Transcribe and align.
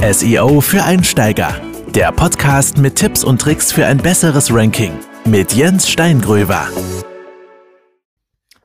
SEO 0.00 0.60
für 0.60 0.84
Einsteiger. 0.84 1.60
Der 1.88 2.12
Podcast 2.12 2.78
mit 2.78 2.94
Tipps 2.94 3.24
und 3.24 3.40
Tricks 3.40 3.72
für 3.72 3.84
ein 3.84 3.98
besseres 3.98 4.54
Ranking 4.54 4.96
mit 5.24 5.52
Jens 5.54 5.90
Steingröber. 5.90 6.68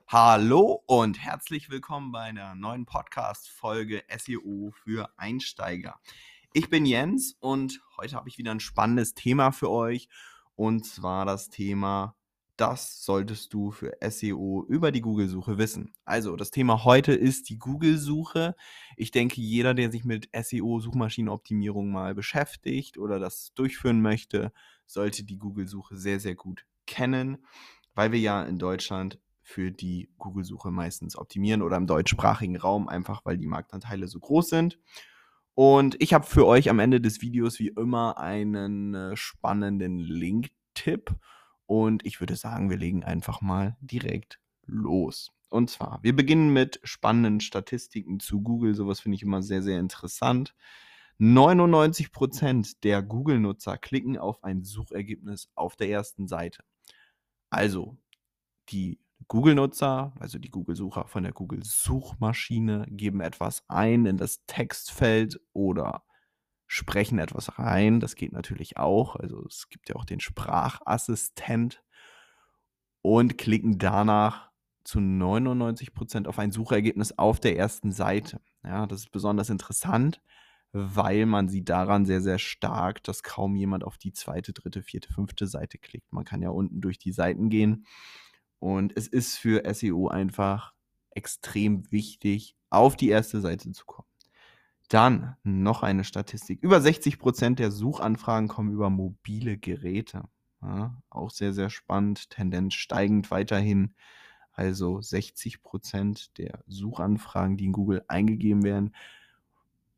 Hallo 0.08 0.84
und 0.86 1.18
herzlich 1.18 1.72
willkommen 1.72 2.12
bei 2.12 2.20
einer 2.20 2.54
neuen 2.54 2.86
Podcast-Folge 2.86 4.04
SEO 4.16 4.74
für 4.84 5.10
Einsteiger. 5.18 6.00
Ich 6.54 6.70
bin 6.70 6.86
Jens 6.86 7.36
und 7.40 7.82
heute 7.98 8.16
habe 8.16 8.30
ich 8.30 8.38
wieder 8.38 8.52
ein 8.52 8.60
spannendes 8.60 9.16
Thema 9.16 9.52
für 9.52 9.72
euch 9.72 10.10
und 10.54 10.86
zwar 10.86 11.26
das 11.26 11.50
Thema 11.50 12.16
das 12.58 13.04
solltest 13.04 13.54
du 13.54 13.72
für 13.72 13.94
SEO 14.08 14.66
über 14.68 14.92
die 14.92 15.02
Google-Suche 15.02 15.58
wissen. 15.58 15.94
Also, 16.06 16.36
das 16.36 16.52
Thema 16.52 16.84
heute 16.84 17.14
ist 17.14 17.50
die 17.50 17.58
Google-Suche. 17.58 18.56
Ich 18.96 19.12
denke, 19.12 19.42
jeder, 19.42 19.74
der 19.74 19.92
sich 19.92 20.04
mit 20.04 20.30
SEO-Suchmaschinenoptimierung 20.34 21.92
mal 21.92 22.14
beschäftigt 22.14 22.98
oder 22.98 23.20
das 23.20 23.54
durchführen 23.54 24.02
möchte, 24.02 24.52
sollte 24.86 25.24
die 25.24 25.38
Google-Suche 25.38 25.98
sehr, 25.98 26.20
sehr 26.20 26.36
gut 26.36 26.66
kennen, 26.86 27.46
weil 27.96 28.12
wir 28.12 28.20
ja 28.20 28.44
in 28.44 28.60
Deutschland 28.60 29.20
für 29.42 29.72
die 29.72 30.10
Google-Suche 30.18 30.72
meistens 30.72 31.18
optimieren 31.18 31.62
oder 31.62 31.78
im 31.78 31.88
deutschsprachigen 31.88 32.58
Raum, 32.58 32.88
einfach 32.88 33.26
weil 33.26 33.38
die 33.38 33.48
Marktanteile 33.48 34.08
so 34.08 34.20
groß 34.20 34.50
sind. 34.50 34.80
Und 35.56 36.02
ich 36.02 36.14
habe 36.14 36.26
für 36.26 36.48
euch 36.48 36.70
am 36.70 36.80
Ende 36.80 37.02
des 37.02 37.22
Videos 37.22 37.60
wie 37.60 37.68
immer 37.68 38.18
einen 38.18 38.96
äh, 38.96 39.16
spannenden 39.16 40.00
Link-Tipp 40.00 41.16
und 41.74 42.06
ich 42.06 42.20
würde 42.20 42.36
sagen, 42.36 42.70
wir 42.70 42.78
legen 42.78 43.04
einfach 43.04 43.42
mal 43.42 43.76
direkt 43.82 44.40
los. 44.68 45.32
Und 45.50 45.72
zwar, 45.72 45.98
wir 46.04 46.16
beginnen 46.16 46.54
mit 46.54 46.80
spannenden 46.84 47.40
Statistiken 47.40 48.20
zu 48.20 48.42
Google. 48.42 48.76
Sowas 48.76 49.00
finde 49.00 49.16
ich 49.16 49.24
immer 49.24 49.42
sehr, 49.42 49.64
sehr 49.64 49.80
interessant. 49.80 50.54
99% 51.20 52.76
der 52.84 53.02
Google-Nutzer 53.02 53.80
klicken 53.80 54.20
auf 54.20 54.44
ein 54.44 54.64
Suchergebnis 54.64 55.50
auf 55.56 55.76
der 55.76 55.90
ersten 55.90 56.28
Seite. 56.28 56.64
Also, 57.50 57.98
die 58.70 59.00
Google-Nutzer, 59.28 60.14
also 60.20 60.38
die 60.38 60.52
Google-Sucher 60.52 61.08
von 61.08 61.24
der 61.24 61.34
Google-Suchmaschine, 61.34 62.86
geben 62.88 63.20
etwas 63.20 63.64
ein 63.68 64.06
in 64.06 64.18
das 64.18 64.46
Textfeld 64.46 65.42
oder 65.54 66.04
sprechen 66.68 67.20
etwas 67.20 67.60
rein. 67.60 68.00
Das 68.00 68.16
geht 68.16 68.34
natürlich 68.34 68.78
auch. 68.78 69.16
Also 69.16 69.46
es 69.48 69.70
gibt 69.70 69.90
ja 69.90 69.96
auch 69.96 70.06
den 70.06 70.20
Sprachassistent 70.20 71.84
und 73.02 73.38
klicken 73.38 73.78
danach 73.78 74.50
zu 74.84 75.00
99 75.00 75.94
Prozent 75.94 76.28
auf 76.28 76.40
ein 76.40 76.52
Suchergebnis 76.52 77.18
auf 77.18 77.40
der 77.40 77.58
ersten 77.58 77.92
Seite. 77.92 78.42
Ja, 78.64 78.86
das 78.88 79.02
ist 79.02 79.12
besonders 79.12 79.50
interessant, 79.50 80.22
weil 80.72 81.26
man 81.26 81.48
sieht 81.50 81.70
daran 81.70 82.06
sehr, 82.06 82.22
sehr 82.22 82.40
stark, 82.40 83.04
dass 83.04 83.24
kaum 83.24 83.56
jemand 83.56 83.84
auf 83.84 83.98
die 83.98 84.14
zweite, 84.14 84.54
dritte, 84.54 84.82
vierte, 84.82 85.12
fünfte 85.14 85.48
Seite 85.48 85.78
klickt. 85.78 86.12
Man 86.12 86.26
kann 86.26 86.42
ja 86.42 86.50
unten 86.50 86.82
durch 86.82 86.98
die 86.98 87.12
Seiten 87.12 87.50
gehen. 87.50 87.86
Und 88.60 88.96
es 88.98 89.08
ist 89.08 89.38
für 89.38 89.64
SEO 89.74 90.08
einfach 90.08 90.74
extrem 91.12 91.92
wichtig, 91.92 92.56
auf 92.70 92.96
die 92.96 93.10
erste 93.10 93.40
Seite 93.40 93.72
zu 93.72 93.86
kommen. 93.86 94.08
Dann 94.90 95.36
noch 95.44 95.84
eine 95.84 96.04
Statistik. 96.04 96.62
Über 96.62 96.82
60 96.82 97.20
Prozent 97.20 97.60
der 97.60 97.72
Suchanfragen 97.72 98.48
kommen 98.48 98.72
über 98.72 98.90
mobile 98.90 99.58
Geräte. 99.58 100.24
Ja, 100.62 101.02
auch 101.10 101.30
sehr, 101.30 101.54
sehr 101.54 101.70
spannend. 101.70 102.30
Tendenz 102.30 102.76
steigend 102.76 103.32
weiterhin. 103.32 103.94
Also 104.54 105.02
60 105.02 105.64
Prozent 105.64 106.38
der 106.38 106.64
Suchanfragen, 106.68 107.58
die 107.58 107.66
in 107.66 107.72
Google 107.72 108.04
eingegeben 108.08 108.64
werden, 108.64 108.96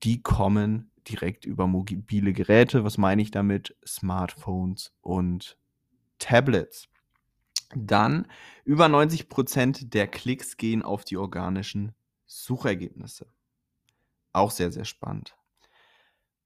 die 0.03 0.21
kommen 0.21 0.91
direkt 1.07 1.45
über 1.45 1.67
mobile 1.67 2.33
Geräte. 2.33 2.83
Was 2.83 2.97
meine 2.97 3.21
ich 3.21 3.31
damit? 3.31 3.75
Smartphones 3.85 4.93
und 5.01 5.57
Tablets. 6.19 6.87
Dann 7.75 8.27
über 8.63 8.87
90 8.87 9.27
Prozent 9.27 9.93
der 9.93 10.07
Klicks 10.07 10.57
gehen 10.57 10.83
auf 10.83 11.03
die 11.03 11.17
organischen 11.17 11.93
Suchergebnisse. 12.25 13.27
Auch 14.35 14.51
sehr, 14.51 14.69
sehr 14.69 14.83
spannend. 14.83 15.33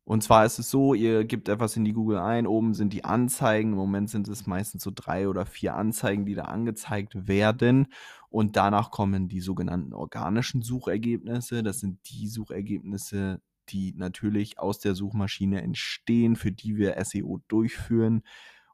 Und 0.03 0.23
zwar 0.23 0.45
ist 0.45 0.59
es 0.59 0.69
so, 0.69 0.93
ihr 0.93 1.25
gebt 1.25 1.49
etwas 1.49 1.75
in 1.75 1.85
die 1.85 1.93
Google 1.93 2.17
ein, 2.17 2.45
oben 2.45 2.73
sind 2.75 2.93
die 2.93 3.03
Anzeigen, 3.03 3.71
im 3.71 3.77
Moment 3.77 4.09
sind 4.11 4.27
es 4.27 4.45
meistens 4.45 4.83
so 4.83 4.91
drei 4.93 5.27
oder 5.27 5.45
vier 5.45 5.75
Anzeigen, 5.75 6.25
die 6.25 6.35
da 6.35 6.43
angezeigt 6.43 7.27
werden. 7.27 7.87
Und 8.29 8.55
danach 8.55 8.91
kommen 8.91 9.27
die 9.27 9.39
sogenannten 9.41 9.93
organischen 9.93 10.61
Suchergebnisse. 10.61 11.63
Das 11.63 11.79
sind 11.79 11.99
die 12.09 12.27
Suchergebnisse, 12.27 13.41
die 13.69 13.93
natürlich 13.95 14.59
aus 14.59 14.79
der 14.79 14.93
Suchmaschine 14.93 15.61
entstehen, 15.61 16.35
für 16.35 16.51
die 16.51 16.77
wir 16.77 16.95
SEO 17.03 17.39
durchführen. 17.47 18.21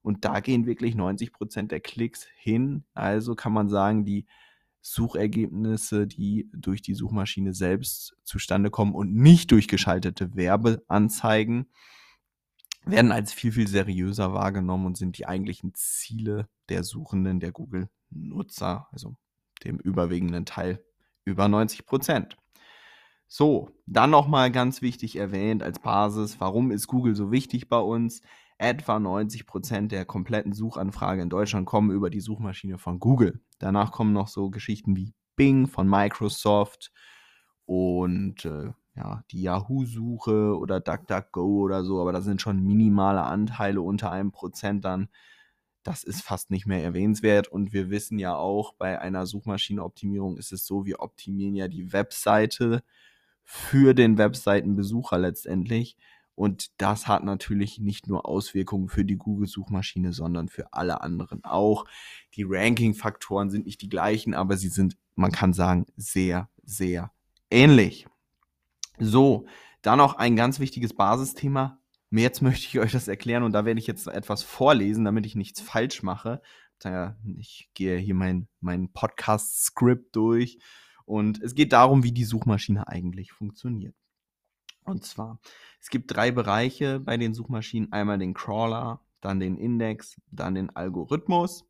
Und 0.01 0.25
da 0.25 0.41
gehen 0.41 0.65
wirklich 0.65 0.93
90 0.95 1.31
Prozent 1.31 1.71
der 1.71 1.79
Klicks 1.79 2.27
hin. 2.35 2.83
Also 2.93 3.35
kann 3.35 3.53
man 3.53 3.69
sagen, 3.69 4.03
die 4.03 4.25
Suchergebnisse, 4.85 6.05
die 6.05 6.47
durch 6.53 6.83
die 6.83 6.93
Suchmaschine 6.93 7.55
selbst 7.55 8.15
zustande 8.23 8.69
kommen 8.69 8.93
und 8.93 9.15
nicht 9.15 9.49
durch 9.49 9.67
geschaltete 9.67 10.35
Werbeanzeigen, 10.35 11.71
werden 12.85 13.11
als 13.11 13.33
viel, 13.33 13.51
viel 13.51 13.67
seriöser 13.67 14.33
wahrgenommen 14.33 14.85
und 14.85 14.95
sind 14.95 15.17
die 15.17 15.25
eigentlichen 15.25 15.73
Ziele 15.73 16.47
der 16.69 16.83
Suchenden, 16.83 17.39
der 17.39 17.51
Google-Nutzer, 17.51 18.87
also 18.91 19.17
dem 19.63 19.79
überwiegenden 19.79 20.45
Teil 20.45 20.85
über 21.23 21.47
90 21.47 21.87
Prozent. 21.87 22.37
So, 23.27 23.71
dann 23.87 24.11
nochmal 24.11 24.51
ganz 24.51 24.83
wichtig 24.83 25.15
erwähnt 25.15 25.63
als 25.63 25.79
Basis, 25.79 26.39
warum 26.39 26.69
ist 26.69 26.85
Google 26.85 27.15
so 27.15 27.31
wichtig 27.31 27.69
bei 27.69 27.79
uns? 27.79 28.21
Etwa 28.57 28.99
90 28.99 29.45
Prozent 29.45 29.91
der 29.91 30.05
kompletten 30.05 30.53
Suchanfragen 30.53 31.23
in 31.23 31.29
Deutschland 31.29 31.65
kommen 31.65 31.91
über 31.91 32.09
die 32.09 32.21
Suchmaschine 32.21 32.77
von 32.77 32.99
Google. 32.99 33.41
Danach 33.59 33.91
kommen 33.91 34.13
noch 34.13 34.29
so 34.29 34.49
Geschichten 34.49 34.95
wie 34.95 35.13
Bing 35.35 35.67
von 35.67 35.89
Microsoft 35.89 36.91
und 37.65 38.45
äh, 38.45 38.71
ja, 38.95 39.23
die 39.31 39.41
Yahoo-Suche 39.41 40.57
oder 40.57 40.79
DuckDuckGo 40.79 41.63
oder 41.63 41.83
so, 41.83 41.99
aber 41.99 42.13
da 42.13 42.21
sind 42.21 42.41
schon 42.41 42.63
minimale 42.63 43.23
Anteile 43.23 43.81
unter 43.81 44.11
einem 44.11 44.31
Prozent 44.31 44.85
dann. 44.85 45.09
Das 45.83 46.03
ist 46.03 46.21
fast 46.21 46.49
nicht 46.49 46.65
mehr 46.65 46.81
erwähnenswert 46.83 47.47
und 47.47 47.73
wir 47.73 47.89
wissen 47.89 48.17
ja 48.17 48.35
auch, 48.35 48.73
bei 48.73 48.99
einer 48.99 49.25
Suchmaschinenoptimierung 49.25 50.37
ist 50.37 50.51
es 50.51 50.65
so, 50.65 50.85
wir 50.85 50.99
optimieren 51.01 51.55
ja 51.55 51.67
die 51.67 51.93
Webseite 51.93 52.83
für 53.43 53.93
den 53.93 54.17
Webseitenbesucher 54.17 55.19
letztendlich. 55.19 55.97
Und 56.35 56.81
das 56.81 57.07
hat 57.07 57.23
natürlich 57.23 57.79
nicht 57.79 58.07
nur 58.07 58.27
Auswirkungen 58.27 58.89
für 58.89 59.05
die 59.05 59.15
Google-Suchmaschine, 59.15 60.11
sondern 60.11 60.49
für 60.49 60.73
alle 60.73 61.01
anderen 61.01 61.43
auch. 61.45 61.85
Die 62.35 62.43
Ranking-Faktoren 62.45 63.49
sind 63.49 63.65
nicht 63.65 63.81
die 63.81 63.89
gleichen, 63.89 64.33
aber 64.33 64.57
sie 64.57 64.67
sind, 64.67 64.97
man 65.15 65.31
kann 65.31 65.53
sagen, 65.53 65.85
sehr, 65.95 66.49
sehr 66.63 67.11
ähnlich. 67.49 68.05
So, 68.99 69.45
dann 69.81 69.97
noch 69.97 70.15
ein 70.15 70.35
ganz 70.35 70.59
wichtiges 70.59 70.93
Basisthema. 70.93 71.79
Jetzt 72.11 72.41
möchte 72.41 72.67
ich 72.67 72.79
euch 72.79 72.91
das 72.91 73.07
erklären 73.07 73.43
und 73.43 73.53
da 73.53 73.65
werde 73.65 73.79
ich 73.79 73.87
jetzt 73.87 74.07
etwas 74.07 74.43
vorlesen, 74.43 75.05
damit 75.05 75.25
ich 75.25 75.35
nichts 75.35 75.61
falsch 75.61 76.03
mache. 76.03 76.41
Ich 77.37 77.69
gehe 77.73 77.97
hier 77.97 78.15
mein, 78.15 78.47
mein 78.59 78.91
Podcast-Skript 78.91 80.15
durch 80.15 80.59
und 81.05 81.41
es 81.41 81.55
geht 81.55 81.71
darum, 81.71 82.03
wie 82.03 82.11
die 82.11 82.25
Suchmaschine 82.25 82.87
eigentlich 82.87 83.31
funktioniert. 83.31 83.95
Und 84.85 85.03
zwar, 85.03 85.39
es 85.81 85.89
gibt 85.89 86.15
drei 86.15 86.31
Bereiche 86.31 86.99
bei 86.99 87.17
den 87.17 87.33
Suchmaschinen. 87.33 87.91
Einmal 87.91 88.19
den 88.19 88.33
Crawler, 88.33 89.01
dann 89.19 89.39
den 89.39 89.57
Index, 89.57 90.21
dann 90.31 90.55
den 90.55 90.75
Algorithmus. 90.75 91.65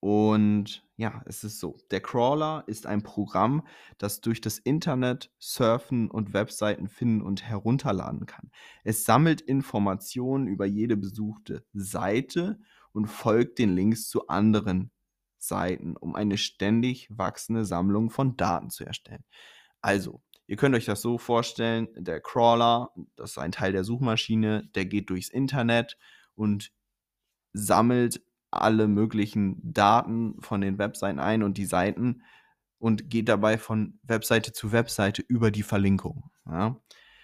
Und 0.00 0.86
ja, 0.96 1.22
es 1.24 1.44
ist 1.44 1.60
so, 1.60 1.78
der 1.90 2.02
Crawler 2.02 2.64
ist 2.66 2.84
ein 2.84 3.02
Programm, 3.02 3.66
das 3.96 4.20
durch 4.20 4.42
das 4.42 4.58
Internet 4.58 5.32
surfen 5.38 6.10
und 6.10 6.34
Webseiten 6.34 6.88
finden 6.88 7.22
und 7.22 7.42
herunterladen 7.42 8.26
kann. 8.26 8.50
Es 8.82 9.04
sammelt 9.04 9.40
Informationen 9.40 10.46
über 10.46 10.66
jede 10.66 10.98
besuchte 10.98 11.64
Seite 11.72 12.58
und 12.92 13.06
folgt 13.06 13.58
den 13.58 13.74
Links 13.74 14.08
zu 14.08 14.28
anderen 14.28 14.90
Seiten, 15.38 15.96
um 15.96 16.14
eine 16.14 16.36
ständig 16.36 17.08
wachsende 17.10 17.64
Sammlung 17.64 18.10
von 18.10 18.36
Daten 18.36 18.68
zu 18.68 18.84
erstellen. 18.84 19.24
Also, 19.80 20.22
Ihr 20.46 20.56
könnt 20.56 20.74
euch 20.74 20.84
das 20.84 21.00
so 21.00 21.16
vorstellen, 21.16 21.88
der 21.96 22.20
Crawler, 22.20 22.90
das 23.16 23.32
ist 23.32 23.38
ein 23.38 23.52
Teil 23.52 23.72
der 23.72 23.84
Suchmaschine, 23.84 24.68
der 24.74 24.84
geht 24.84 25.08
durchs 25.08 25.30
Internet 25.30 25.96
und 26.34 26.72
sammelt 27.52 28.22
alle 28.50 28.86
möglichen 28.86 29.58
Daten 29.62 30.40
von 30.40 30.60
den 30.60 30.78
Webseiten 30.78 31.18
ein 31.18 31.42
und 31.42 31.56
die 31.56 31.64
Seiten 31.64 32.22
und 32.78 33.08
geht 33.08 33.28
dabei 33.28 33.56
von 33.56 33.98
Webseite 34.02 34.52
zu 34.52 34.70
Webseite 34.70 35.22
über 35.22 35.50
die 35.50 35.62
Verlinkung. 35.62 36.30
Ja. 36.46 36.76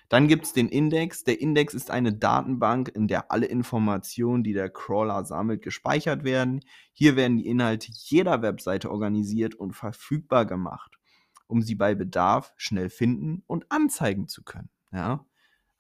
Dann 0.09 0.27
gibt 0.27 0.47
es 0.47 0.53
den 0.55 0.69
Index. 0.69 1.23
Der 1.23 1.41
Index 1.41 1.75
ist 1.75 1.91
eine 1.91 2.13
Datenbank, 2.13 2.89
in 2.89 3.07
der 3.07 3.31
alle 3.31 3.47
Informationen, 3.47 4.43
die 4.43 4.55
der 4.55 4.71
Crawler 4.71 5.25
sammelt, 5.25 5.63
gespeichert 5.63 6.25
werden. 6.25 6.65
Hier 6.93 7.15
werden 7.15 7.37
die 7.37 7.47
Inhalte 7.47 7.93
jeder 7.93 8.43
Webseite 8.43 8.91
organisiert 8.91 9.55
und 9.55 9.73
verfügbar 9.73 10.47
gemacht 10.47 11.00
um 11.51 11.63
sie 11.63 11.75
bei 11.75 11.95
Bedarf 11.95 12.55
schnell 12.57 12.91
finden 12.91 13.43
und 13.47 13.71
anzeigen 13.71 14.29
zu 14.29 14.43
können. 14.43 14.71
Ja? 14.93 15.25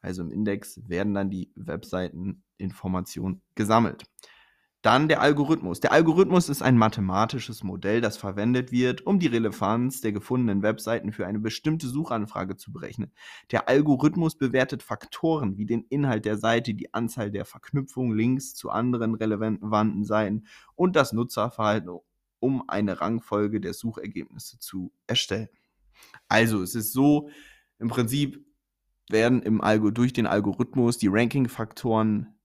also 0.03 0.23
im 0.23 0.31
Index, 0.31 0.81
werden 0.89 1.15
dann 1.15 1.31
die 1.31 1.51
Webseiteninformationen 1.57 3.43
gesammelt. 3.55 4.05
Dann 4.83 5.09
der 5.09 5.21
Algorithmus. 5.21 5.81
Der 5.81 5.93
Algorithmus 5.93 6.49
ist 6.49 6.63
ein 6.63 6.79
mathematisches 6.79 7.63
Modell, 7.63 8.01
das 8.01 8.17
verwendet 8.17 8.73
wird, 8.73 9.07
um 9.07 9.19
die 9.19 9.27
Relevanz 9.27 10.01
der 10.01 10.13
gefundenen 10.13 10.63
Webseiten 10.63 11.13
für 11.13 11.27
eine 11.27 11.39
bestimmte 11.39 11.87
Suchanfrage 11.87 12.57
zu 12.57 12.73
berechnen. 12.73 13.13
Der 13.51 13.69
Algorithmus 13.69 14.39
bewertet 14.39 14.83
Faktoren 14.83 15.59
wie 15.59 15.67
den 15.67 15.85
Inhalt 15.91 16.25
der 16.25 16.39
Seite, 16.39 16.73
die 16.73 16.95
Anzahl 16.95 17.31
der 17.31 17.45
Verknüpfungen, 17.45 18.17
Links 18.17 18.55
zu 18.55 18.71
anderen 18.71 19.15
relevanten 19.15 20.05
Seiten 20.05 20.47
und 20.77 20.97
das 20.97 21.13
Nutzerverhalten, 21.13 21.99
um 22.39 22.67
eine 22.67 23.03
Rangfolge 23.03 23.61
der 23.61 23.75
Suchergebnisse 23.75 24.59
zu 24.61 24.95
erstellen. 25.07 25.51
Also 26.29 26.63
es 26.63 26.75
ist 26.75 26.93
so, 26.93 27.31
im 27.79 27.89
Prinzip 27.89 28.45
werden 29.09 29.43
im 29.43 29.61
Algo 29.61 29.91
durch 29.91 30.13
den 30.13 30.27
Algorithmus 30.27 30.99
die 30.99 31.09
Ranking-Faktoren 31.09 32.39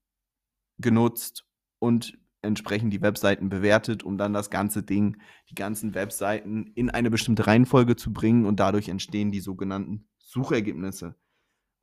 genutzt 0.79 1.45
und 1.79 2.17
entsprechend 2.41 2.93
die 2.93 3.01
Webseiten 3.01 3.49
bewertet, 3.49 4.03
um 4.03 4.17
dann 4.17 4.33
das 4.33 4.49
ganze 4.49 4.83
Ding, 4.83 5.17
die 5.49 5.55
ganzen 5.55 5.93
Webseiten 5.93 6.71
in 6.75 6.89
eine 6.89 7.09
bestimmte 7.09 7.47
Reihenfolge 7.47 7.95
zu 7.95 8.13
bringen 8.13 8.45
und 8.45 8.59
dadurch 8.59 8.89
entstehen 8.89 9.31
die 9.31 9.39
sogenannten 9.39 10.07
Suchergebnisse. 10.17 11.15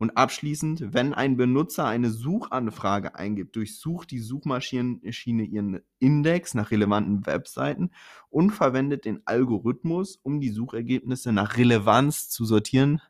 Und 0.02 0.16
abschließend, 0.16 0.92
wenn 0.92 1.14
ein 1.14 1.36
Benutzer 1.36 1.86
eine 1.86 2.10
Suchanfrage 2.10 3.14
eingibt, 3.14 3.54
durchsucht 3.54 4.10
die 4.10 4.18
Suchmaschine 4.18 5.44
ihren 5.44 5.80
Index 6.00 6.54
nach 6.54 6.72
relevanten 6.72 7.24
Webseiten 7.24 7.92
und 8.28 8.50
verwendet 8.50 9.04
den 9.04 9.24
Algorithmus, 9.26 10.16
um 10.16 10.40
die 10.40 10.50
Suchergebnisse 10.50 11.30
nach 11.30 11.56
Relevanz 11.56 12.28
zu 12.28 12.44
sortieren. 12.44 13.00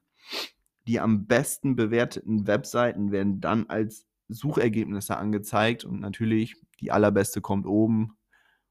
Die 0.87 1.01
am 1.01 1.27
besten 1.27 1.77
bewerteten 1.77 2.47
Webseiten 2.47 3.11
werden 3.11 3.41
dann 3.41 3.71
als 3.71 4.07
Suchergebnisse 4.29 5.17
angezeigt 5.17 5.87
und 5.87 5.99
natürlich 5.99 6.57
die 6.83 6.93
allerbeste 6.93 7.41
kommt 7.41 7.65
oben 7.65 8.19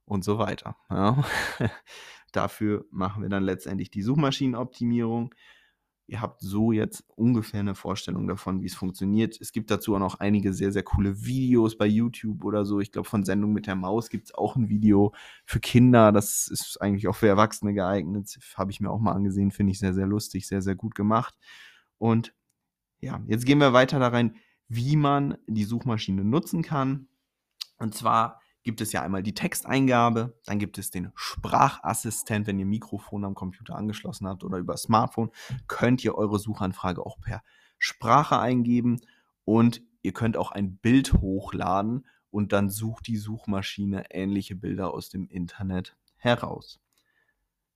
und 0.06 0.24
so 0.24 0.38
weiter. 0.38 0.78
Ja. 0.92 1.24
Dafür 2.34 2.86
machen 2.92 3.24
wir 3.24 3.30
dann 3.30 3.42
letztendlich 3.42 3.90
die 3.90 4.04
Suchmaschinenoptimierung. 4.04 5.34
Ihr 6.12 6.20
habt 6.20 6.42
so 6.42 6.74
jetzt 6.74 7.06
ungefähr 7.16 7.62
eine 7.62 7.74
Vorstellung 7.74 8.28
davon, 8.28 8.62
wie 8.62 8.66
es 8.66 8.76
funktioniert. 8.76 9.40
Es 9.40 9.54
gibt 9.54 9.72
dazu 9.72 9.96
auch 9.96 10.00
noch 10.00 10.20
einige 10.20 10.52
sehr, 10.52 10.74
sehr 10.74 10.84
coole 10.84 11.24
Videos 11.24 11.78
bei 11.78 11.86
YouTube 11.86 12.44
oder 12.44 12.66
so. 12.66 12.82
Ich 12.82 12.92
glaube, 12.92 13.08
von 13.08 13.24
Sendung 13.24 13.54
mit 13.54 13.66
der 13.66 13.76
Maus 13.76 14.10
gibt 14.10 14.26
es 14.26 14.36
auch 14.36 14.58
ein 14.58 14.68
Video 14.68 15.14
für 15.46 15.62
Kinder. 15.62 16.12
Das 16.12 16.50
ist 16.50 16.82
eigentlich 16.82 17.08
auch 17.08 17.16
für 17.16 17.30
Erwachsene 17.30 17.74
geeignet. 17.74 18.38
Habe 18.56 18.72
ich 18.72 18.82
mir 18.82 18.90
auch 18.90 19.00
mal 19.00 19.14
angesehen. 19.14 19.52
Finde 19.52 19.72
ich 19.72 19.80
sehr, 19.80 19.94
sehr 19.94 20.06
lustig, 20.06 20.50
sehr, 20.50 20.62
sehr 20.62 20.76
gut 20.76 20.96
gemacht. 20.96 21.34
Und 21.98 22.34
ja, 23.00 23.24
jetzt 23.28 23.46
gehen 23.46 23.60
wir 23.60 23.72
weiter 23.72 23.98
da 23.98 24.10
rein, 24.10 24.36
wie 24.68 24.98
man 24.98 25.38
die 25.48 25.64
Suchmaschine 25.64 26.26
nutzen 26.26 26.62
kann. 26.62 27.08
Und 27.78 27.96
zwar 27.96 28.41
gibt 28.64 28.82
es 28.82 28.92
ja 28.92 29.02
einmal 29.02 29.24
die 29.24 29.34
Texteingabe, 29.34 30.38
dann 30.46 30.60
gibt 30.60 30.78
es 30.78 30.92
den 30.92 31.12
Sprachassistent, 31.16 32.48
wenn 32.48 32.60
ihr 32.60 32.66
Mikrofon 32.66 33.26
am 33.26 33.36
Computer 33.36 33.76
angeschlossen 33.76 34.28
habt 34.28 34.44
oder 34.44 34.58
über 34.58 34.78
Smartphone, 34.78 35.32
könnt 35.68 36.04
ihr 36.04 36.16
eure 36.16 36.40
Suchanfrage 36.40 37.06
auch 37.06 37.20
per 37.20 37.44
Sprache 37.80 38.40
eingeben 38.40 39.00
und 39.46 39.82
ihr 40.04 40.14
könnt 40.14 40.38
auch 40.38 40.52
ein 40.52 40.78
Bild 40.78 41.14
hochladen 41.14 42.06
und 42.30 42.54
dann 42.54 42.70
sucht 42.70 43.08
die 43.08 43.18
Suchmaschine 43.18 44.06
ähnliche 44.12 44.56
Bilder 44.56 44.94
aus 44.94 45.10
dem 45.10 45.28
Internet 45.28 45.98
heraus. 46.16 46.80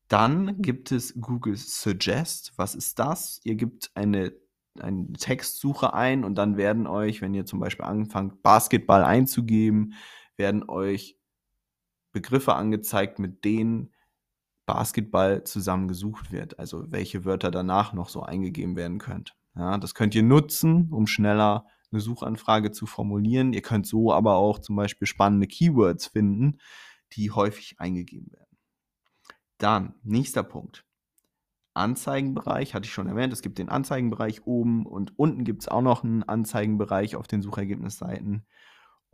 Dann 0.07 0.61
gibt 0.61 0.91
es 0.91 1.19
Google 1.19 1.55
Suggest. 1.55 2.53
Was 2.57 2.75
ist 2.75 2.99
das? 2.99 3.41
Ihr 3.43 3.55
gebt 3.55 3.89
eine 3.95 4.33
eine 4.79 5.13
Textsuche 5.13 5.93
ein 5.93 6.23
und 6.23 6.35
dann 6.35 6.57
werden 6.57 6.87
euch, 6.87 7.21
wenn 7.21 7.33
ihr 7.33 7.45
zum 7.45 7.59
Beispiel 7.59 7.85
anfangt, 7.85 8.43
Basketball 8.43 9.03
einzugeben, 9.03 9.93
werden 10.37 10.67
euch 10.67 11.17
Begriffe 12.11 12.55
angezeigt, 12.55 13.19
mit 13.19 13.43
denen 13.43 13.93
Basketball 14.65 15.43
zusammengesucht 15.43 16.31
wird. 16.31 16.59
Also 16.59 16.91
welche 16.91 17.25
Wörter 17.25 17.51
danach 17.51 17.93
noch 17.93 18.09
so 18.09 18.23
eingegeben 18.23 18.75
werden 18.75 18.97
könnt. 18.97 19.35
Ja, 19.55 19.77
das 19.77 19.95
könnt 19.95 20.15
ihr 20.15 20.23
nutzen, 20.23 20.91
um 20.91 21.07
schneller 21.07 21.65
eine 21.91 22.01
Suchanfrage 22.01 22.71
zu 22.71 22.85
formulieren. 22.85 23.53
Ihr 23.53 23.61
könnt 23.61 23.87
so 23.87 24.11
aber 24.11 24.35
auch 24.35 24.59
zum 24.59 24.75
Beispiel 24.75 25.07
spannende 25.07 25.47
Keywords 25.47 26.07
finden, 26.07 26.59
die 27.13 27.31
häufig 27.31 27.79
eingegeben 27.79 28.31
werden. 28.31 28.57
Dann, 29.57 29.95
nächster 30.03 30.43
Punkt. 30.43 30.85
Anzeigenbereich, 31.73 32.73
hatte 32.73 32.85
ich 32.85 32.93
schon 32.93 33.07
erwähnt, 33.07 33.33
es 33.33 33.41
gibt 33.41 33.57
den 33.57 33.69
Anzeigenbereich 33.69 34.45
oben 34.45 34.85
und 34.85 35.17
unten 35.19 35.43
gibt 35.43 35.63
es 35.63 35.67
auch 35.67 35.81
noch 35.81 36.03
einen 36.03 36.23
Anzeigenbereich 36.23 37.15
auf 37.15 37.27
den 37.27 37.41
Suchergebnisseiten. 37.41 38.45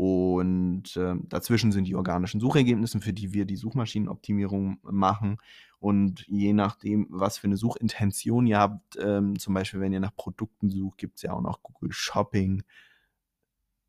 Und 0.03 0.97
äh, 0.97 1.13
dazwischen 1.29 1.71
sind 1.71 1.87
die 1.87 1.93
organischen 1.93 2.39
Suchergebnisse, 2.39 2.99
für 3.01 3.13
die 3.13 3.33
wir 3.33 3.45
die 3.45 3.55
Suchmaschinenoptimierung 3.55 4.79
machen. 4.81 5.37
Und 5.79 6.25
je 6.27 6.53
nachdem, 6.53 7.05
was 7.11 7.37
für 7.37 7.45
eine 7.45 7.55
Suchintention 7.55 8.47
ihr 8.47 8.57
habt, 8.57 8.97
ähm, 8.99 9.37
zum 9.37 9.53
Beispiel, 9.53 9.79
wenn 9.79 9.93
ihr 9.93 9.99
nach 9.99 10.15
Produkten 10.15 10.71
sucht, 10.71 10.97
gibt 10.97 11.17
es 11.17 11.21
ja 11.21 11.33
auch 11.33 11.41
noch 11.41 11.61
Google 11.61 11.91
Shopping. 11.91 12.63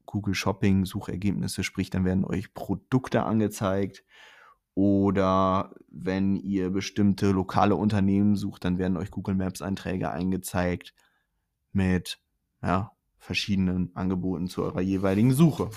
Google 0.05 0.35
Shopping 0.35 0.85
Suchergebnisse, 0.85 1.65
sprich, 1.65 1.89
dann 1.89 2.05
werden 2.05 2.27
euch 2.27 2.53
Produkte 2.53 3.23
angezeigt. 3.23 4.05
Oder 4.75 5.75
wenn 5.89 6.37
ihr 6.37 6.69
bestimmte 6.69 7.31
lokale 7.31 7.75
Unternehmen 7.75 8.37
sucht, 8.37 8.67
dann 8.67 8.77
werden 8.77 8.99
euch 8.99 9.11
Google 9.11 9.37
Maps 9.37 9.63
Einträge 9.63 10.11
eingezeigt 10.11 10.93
mit 11.73 12.21
ja, 12.63 12.93
verschiedenen 13.17 13.97
Angeboten 13.97 14.49
zu 14.49 14.63
eurer 14.63 14.83
jeweiligen 14.83 15.33
Suche. 15.33 15.71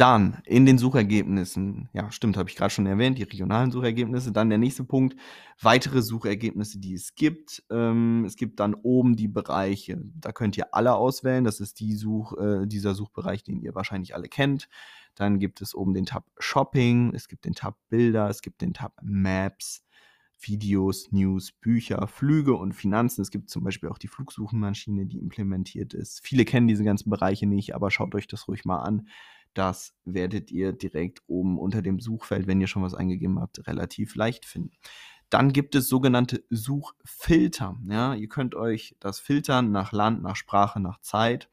Dann 0.00 0.38
in 0.46 0.64
den 0.64 0.78
Suchergebnissen, 0.78 1.90
ja, 1.92 2.10
stimmt, 2.10 2.38
habe 2.38 2.48
ich 2.48 2.56
gerade 2.56 2.72
schon 2.72 2.86
erwähnt, 2.86 3.18
die 3.18 3.24
regionalen 3.24 3.70
Suchergebnisse. 3.70 4.32
Dann 4.32 4.48
der 4.48 4.56
nächste 4.56 4.82
Punkt, 4.82 5.14
weitere 5.60 6.00
Suchergebnisse, 6.00 6.78
die 6.78 6.94
es 6.94 7.14
gibt. 7.14 7.62
Ähm, 7.70 8.24
es 8.24 8.36
gibt 8.36 8.60
dann 8.60 8.72
oben 8.72 9.14
die 9.14 9.28
Bereiche, 9.28 10.00
da 10.14 10.32
könnt 10.32 10.56
ihr 10.56 10.74
alle 10.74 10.94
auswählen. 10.94 11.44
Das 11.44 11.60
ist 11.60 11.80
die 11.80 11.92
Such, 11.92 12.32
äh, 12.38 12.66
dieser 12.66 12.94
Suchbereich, 12.94 13.42
den 13.42 13.60
ihr 13.60 13.74
wahrscheinlich 13.74 14.14
alle 14.14 14.28
kennt. 14.28 14.70
Dann 15.16 15.38
gibt 15.38 15.60
es 15.60 15.74
oben 15.74 15.92
den 15.92 16.06
Tab 16.06 16.24
Shopping, 16.38 17.12
es 17.14 17.28
gibt 17.28 17.44
den 17.44 17.52
Tab 17.52 17.76
Bilder, 17.90 18.30
es 18.30 18.40
gibt 18.40 18.62
den 18.62 18.72
Tab 18.72 18.94
Maps, 19.02 19.84
Videos, 20.38 21.12
News, 21.12 21.52
Bücher, 21.52 22.06
Flüge 22.06 22.54
und 22.54 22.72
Finanzen. 22.72 23.20
Es 23.20 23.30
gibt 23.30 23.50
zum 23.50 23.64
Beispiel 23.64 23.90
auch 23.90 23.98
die 23.98 24.08
Flugsuchenmaschine, 24.08 25.04
die 25.04 25.18
implementiert 25.18 25.92
ist. 25.92 26.20
Viele 26.26 26.46
kennen 26.46 26.68
diese 26.68 26.84
ganzen 26.84 27.10
Bereiche 27.10 27.46
nicht, 27.46 27.74
aber 27.74 27.90
schaut 27.90 28.14
euch 28.14 28.26
das 28.28 28.48
ruhig 28.48 28.64
mal 28.64 28.80
an. 28.80 29.08
Das 29.54 29.94
werdet 30.04 30.50
ihr 30.50 30.72
direkt 30.72 31.22
oben 31.26 31.58
unter 31.58 31.82
dem 31.82 32.00
Suchfeld, 32.00 32.46
wenn 32.46 32.60
ihr 32.60 32.66
schon 32.66 32.82
was 32.82 32.94
eingegeben 32.94 33.40
habt, 33.40 33.66
relativ 33.66 34.14
leicht 34.14 34.44
finden. 34.44 34.72
Dann 35.28 35.52
gibt 35.52 35.74
es 35.74 35.88
sogenannte 35.88 36.44
Suchfilter. 36.50 37.76
Ja, 37.88 38.14
ihr 38.14 38.28
könnt 38.28 38.54
euch 38.54 38.96
das 38.98 39.20
filtern 39.20 39.70
nach 39.70 39.92
Land, 39.92 40.22
nach 40.22 40.36
Sprache, 40.36 40.80
nach 40.80 41.00
Zeit. 41.00 41.48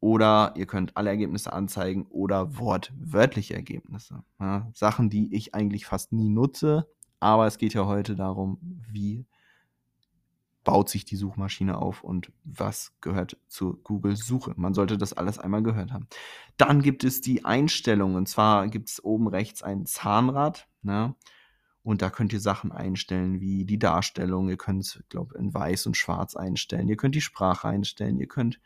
Oder 0.00 0.54
ihr 0.56 0.66
könnt 0.66 0.96
alle 0.96 1.10
Ergebnisse 1.10 1.52
anzeigen 1.52 2.06
oder 2.06 2.56
wortwörtliche 2.56 3.54
Ergebnisse. 3.54 4.24
Ja, 4.38 4.70
Sachen, 4.72 5.10
die 5.10 5.34
ich 5.34 5.54
eigentlich 5.54 5.84
fast 5.84 6.12
nie 6.12 6.30
nutze, 6.30 6.88
aber 7.20 7.46
es 7.46 7.58
geht 7.58 7.74
ja 7.74 7.84
heute 7.84 8.16
darum, 8.16 8.58
wie 8.90 9.26
baut 10.70 10.88
sich 10.88 11.04
die 11.04 11.16
Suchmaschine 11.16 11.78
auf 11.78 12.04
und 12.04 12.30
was 12.44 12.92
gehört 13.00 13.36
zur 13.48 13.82
Google-Suche. 13.82 14.54
Man 14.54 14.72
sollte 14.72 14.96
das 14.96 15.12
alles 15.12 15.40
einmal 15.40 15.64
gehört 15.64 15.90
haben. 15.90 16.06
Dann 16.58 16.80
gibt 16.80 17.02
es 17.02 17.20
die 17.20 17.44
Einstellungen. 17.44 18.14
Und 18.14 18.28
zwar 18.28 18.68
gibt 18.68 18.88
es 18.88 19.02
oben 19.02 19.26
rechts 19.26 19.64
ein 19.64 19.84
Zahnrad. 19.84 20.68
Ne? 20.82 21.16
Und 21.82 22.02
da 22.02 22.10
könnt 22.10 22.32
ihr 22.32 22.38
Sachen 22.38 22.70
einstellen 22.70 23.40
wie 23.40 23.64
die 23.64 23.80
Darstellung. 23.80 24.48
Ihr 24.48 24.58
könnt 24.58 24.82
es, 24.82 25.02
glaube 25.08 25.36
in 25.36 25.52
weiß 25.52 25.86
und 25.86 25.96
schwarz 25.96 26.36
einstellen. 26.36 26.88
Ihr 26.88 26.96
könnt 26.96 27.16
die 27.16 27.20
Sprache 27.20 27.66
einstellen. 27.66 28.20
Ihr 28.20 28.28
könnt 28.28 28.60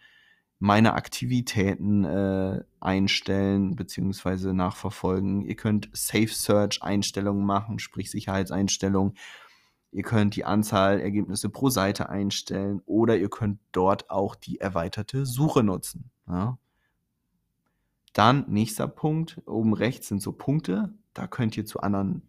meine 0.59 0.93
Aktivitäten 0.93 2.05
äh, 2.05 2.63
einstellen 2.81 3.77
bzw. 3.77 4.53
nachverfolgen. 4.53 5.41
Ihr 5.41 5.57
könnt 5.57 5.89
Safe 5.95 6.29
Search 6.29 6.83
Einstellungen 6.83 7.47
machen, 7.47 7.79
sprich 7.79 8.11
Sicherheitseinstellungen. 8.11 9.15
Ihr 9.95 10.03
könnt 10.03 10.35
die 10.35 10.45
Anzahl 10.45 10.99
Ergebnisse 10.99 11.49
pro 11.51 11.71
Seite 11.71 12.09
einstellen 12.09 12.83
oder 12.85 13.17
ihr 13.17 13.31
könnt 13.31 13.61
dort 13.71 14.11
auch 14.11 14.35
die 14.35 14.59
erweiterte 14.59 15.25
Suche 15.25 15.63
nutzen. 15.63 16.11
Ja. 16.29 16.59
Dann 18.13 18.45
nächster 18.49 18.89
Punkt, 18.89 19.41
oben 19.47 19.73
rechts 19.73 20.09
sind 20.09 20.21
so 20.21 20.33
Punkte. 20.33 20.93
Da 21.13 21.29
könnt 21.29 21.57
ihr 21.57 21.65
zu 21.65 21.79
anderen 21.79 22.23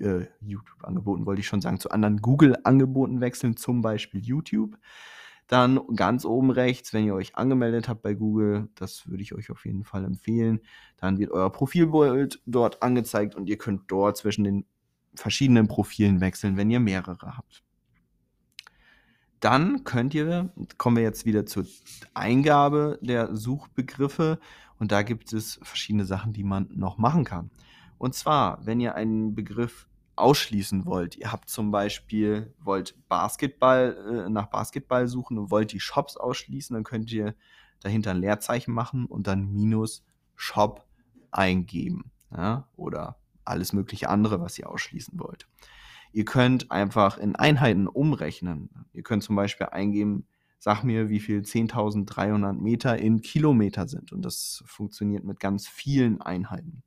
äh, 0.00 0.24
YouTube-Angeboten, 0.40 1.26
wollte 1.26 1.40
ich 1.40 1.46
schon 1.46 1.60
sagen, 1.60 1.78
zu 1.80 1.90
anderen 1.90 2.22
Google-Angeboten 2.22 3.20
wechseln, 3.20 3.58
zum 3.58 3.82
Beispiel 3.82 4.22
YouTube. 4.22 4.78
Dann 5.48 5.80
ganz 5.96 6.24
oben 6.24 6.50
rechts, 6.50 6.94
wenn 6.94 7.04
ihr 7.04 7.14
euch 7.14 7.36
angemeldet 7.36 7.90
habt 7.90 8.00
bei 8.00 8.14
Google, 8.14 8.70
das 8.74 9.06
würde 9.06 9.22
ich 9.22 9.34
euch 9.34 9.50
auf 9.50 9.66
jeden 9.66 9.84
Fall 9.84 10.06
empfehlen, 10.06 10.60
dann 10.96 11.18
wird 11.18 11.30
euer 11.30 11.52
Profilbild 11.52 12.40
dort 12.46 12.82
angezeigt 12.82 13.34
und 13.34 13.50
ihr 13.50 13.58
könnt 13.58 13.82
dort 13.88 14.16
zwischen 14.16 14.44
den 14.44 14.64
verschiedenen 15.14 15.68
Profilen 15.68 16.20
wechseln, 16.20 16.56
wenn 16.56 16.70
ihr 16.70 16.80
mehrere 16.80 17.36
habt. 17.36 17.62
Dann 19.40 19.84
könnt 19.84 20.14
ihr, 20.14 20.52
kommen 20.76 20.96
wir 20.96 21.02
jetzt 21.02 21.24
wieder 21.24 21.46
zur 21.46 21.66
Eingabe 22.12 22.98
der 23.00 23.34
Suchbegriffe 23.34 24.38
und 24.78 24.92
da 24.92 25.02
gibt 25.02 25.32
es 25.32 25.58
verschiedene 25.62 26.04
Sachen, 26.04 26.32
die 26.32 26.44
man 26.44 26.68
noch 26.74 26.98
machen 26.98 27.24
kann. 27.24 27.50
Und 27.96 28.14
zwar, 28.14 28.64
wenn 28.66 28.80
ihr 28.80 28.94
einen 28.94 29.34
Begriff 29.34 29.88
ausschließen 30.16 30.84
wollt, 30.84 31.16
ihr 31.16 31.32
habt 31.32 31.48
zum 31.48 31.70
Beispiel, 31.70 32.54
wollt 32.60 32.96
Basketball, 33.08 34.26
äh, 34.26 34.30
nach 34.30 34.46
Basketball 34.46 35.08
suchen 35.08 35.38
und 35.38 35.50
wollt 35.50 35.72
die 35.72 35.80
Shops 35.80 36.16
ausschließen, 36.16 36.74
dann 36.74 36.84
könnt 36.84 37.10
ihr 37.10 37.34
dahinter 37.80 38.10
ein 38.10 38.20
Leerzeichen 38.20 38.72
machen 38.74 39.06
und 39.06 39.26
dann 39.26 39.52
minus 39.52 40.04
Shop 40.36 40.86
eingeben. 41.30 42.10
Ja? 42.30 42.68
Oder 42.76 43.19
alles 43.50 43.72
mögliche 43.72 44.08
andere, 44.08 44.40
was 44.40 44.58
ihr 44.58 44.70
ausschließen 44.70 45.18
wollt. 45.18 45.46
Ihr 46.12 46.24
könnt 46.24 46.70
einfach 46.70 47.18
in 47.18 47.36
Einheiten 47.36 47.86
umrechnen. 47.86 48.70
Ihr 48.92 49.02
könnt 49.02 49.22
zum 49.22 49.36
Beispiel 49.36 49.68
eingeben, 49.68 50.26
sag 50.58 50.82
mir, 50.82 51.08
wie 51.08 51.20
viel 51.20 51.40
10.300 51.40 52.54
Meter 52.54 52.98
in 52.98 53.20
Kilometer 53.20 53.86
sind. 53.86 54.12
Und 54.12 54.22
das 54.22 54.62
funktioniert 54.66 55.24
mit 55.24 55.40
ganz 55.40 55.68
vielen 55.68 56.20
Einheiten. 56.20 56.82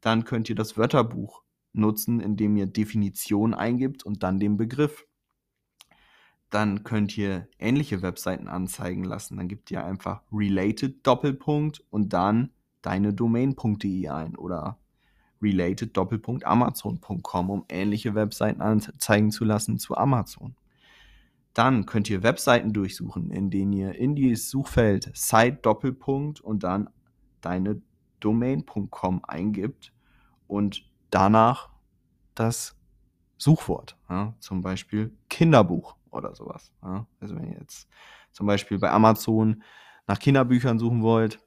Dann 0.00 0.24
könnt 0.24 0.48
ihr 0.48 0.54
das 0.54 0.76
Wörterbuch 0.76 1.42
nutzen, 1.72 2.20
indem 2.20 2.56
ihr 2.56 2.66
Definition 2.66 3.54
eingibt 3.54 4.04
und 4.04 4.22
dann 4.22 4.38
den 4.38 4.56
Begriff. 4.56 5.06
Dann 6.50 6.82
könnt 6.82 7.16
ihr 7.16 7.48
ähnliche 7.58 8.02
Webseiten 8.02 8.48
anzeigen 8.48 9.04
lassen. 9.04 9.36
Dann 9.36 9.48
gebt 9.48 9.70
ihr 9.70 9.84
einfach 9.84 10.22
related 10.32 11.06
Doppelpunkt 11.06 11.84
und 11.90 12.12
dann 12.12 12.50
deine 12.82 13.14
Domain.de 13.14 14.08
ein 14.08 14.36
oder 14.36 14.78
related 15.42 15.96
Doppelpunkt 15.96 16.44
Amazon.com, 16.44 17.50
um 17.50 17.64
ähnliche 17.68 18.14
Webseiten 18.14 18.60
anzeigen 18.60 19.30
zu 19.30 19.44
lassen 19.44 19.78
zu 19.78 19.96
Amazon. 19.96 20.54
Dann 21.54 21.86
könnt 21.86 22.08
ihr 22.08 22.22
Webseiten 22.22 22.72
durchsuchen, 22.72 23.30
in 23.30 23.50
denen 23.50 23.72
ihr 23.72 23.94
in 23.94 24.14
dieses 24.14 24.50
Suchfeld 24.50 25.10
Site 25.14 25.58
Doppelpunkt 25.62 26.40
und 26.40 26.62
dann 26.62 26.90
deine 27.40 27.82
Domain.com 28.20 29.24
eingibt 29.24 29.92
und 30.46 30.88
danach 31.10 31.70
das 32.34 32.76
Suchwort, 33.36 33.96
ja, 34.08 34.34
zum 34.38 34.60
Beispiel 34.60 35.16
Kinderbuch 35.28 35.96
oder 36.10 36.34
sowas. 36.34 36.72
Ja. 36.82 37.06
Also 37.20 37.36
wenn 37.36 37.52
ihr 37.52 37.58
jetzt 37.58 37.88
zum 38.32 38.46
Beispiel 38.46 38.78
bei 38.78 38.90
Amazon 38.90 39.62
nach 40.06 40.18
Kinderbüchern 40.18 40.78
suchen 40.78 41.02
wollt, 41.02 41.40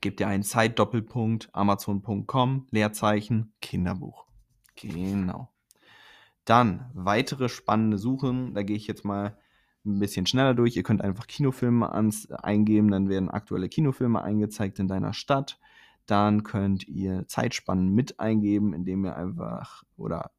gebt 0.00 0.20
ihr 0.20 0.28
einen 0.28 0.42
Site 0.42 0.70
Doppelpunkt 0.70 1.50
Amazon.com 1.52 2.66
Leerzeichen 2.70 3.52
Kinderbuch. 3.60 4.26
Genau. 4.74 5.52
Dann 6.44 6.90
weitere 6.94 7.48
spannende 7.48 7.98
Suchen. 7.98 8.54
Da 8.54 8.62
gehe 8.62 8.76
ich 8.76 8.86
jetzt 8.86 9.04
mal 9.04 9.38
ein 9.84 9.98
bisschen 9.98 10.26
schneller 10.26 10.54
durch. 10.54 10.76
Ihr 10.76 10.82
könnt 10.82 11.02
einfach 11.02 11.26
Kinofilme 11.26 11.92
ans, 11.92 12.30
eingeben, 12.30 12.90
dann 12.90 13.08
werden 13.08 13.30
aktuelle 13.30 13.68
Kinofilme 13.68 14.22
eingezeigt 14.22 14.78
in 14.78 14.88
deiner 14.88 15.12
Stadt. 15.12 15.58
Dann 16.06 16.42
könnt 16.42 16.86
ihr 16.88 17.26
Zeitspannen 17.28 17.90
mit 17.90 18.18
eingeben, 18.18 18.72
indem 18.74 19.04
ihr 19.04 19.16
einfach 19.16 19.84
oder 19.96 20.32